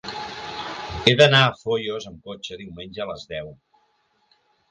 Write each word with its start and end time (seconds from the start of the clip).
He 1.09 1.13
d'anar 1.19 1.41
a 1.47 1.51
Foios 1.59 2.09
amb 2.11 2.31
cotxe 2.31 2.59
diumenge 2.63 3.05
a 3.05 3.09
les 3.13 3.27
deu. 3.37 3.53